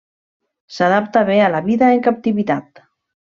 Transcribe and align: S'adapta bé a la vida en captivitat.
S'adapta 0.77 1.23
bé 1.27 1.35
a 1.49 1.51
la 1.57 1.61
vida 1.67 1.91
en 1.99 2.03
captivitat. 2.09 2.83